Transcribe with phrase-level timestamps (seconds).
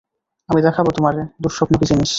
[0.49, 2.09] আমি দেখাবো তোমারে, দুঃস্বপ্ন কি জিনিস।